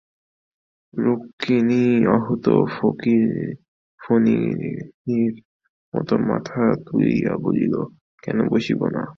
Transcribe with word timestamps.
রুক্মিণী 0.93 1.83
আহত 2.15 2.45
ফণিনীর 3.99 5.33
মতো 5.93 6.15
মাথা 6.29 6.61
তুলিয়া 6.85 7.33
বলিল, 7.37 7.73
কেন 8.23 8.37
বসিব 8.51 8.79
না? 8.95 9.03